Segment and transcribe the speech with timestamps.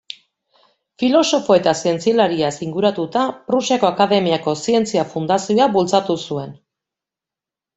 [1.01, 6.61] Filosofo eta zientzialariz inguratuta, Prusiako Akademiako Zientzia Fundazioa bultzatu zuen.